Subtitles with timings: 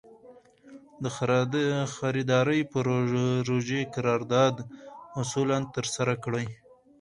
[1.03, 2.61] د خریدارۍ
[3.43, 4.55] پروژې قرارداد
[5.21, 6.45] اصولاً ترسره کړي.